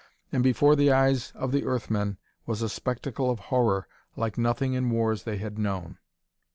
[0.31, 2.17] And before the eyes of the Earth men
[2.47, 5.99] was a spectacle of horror like nothing in wars they had known.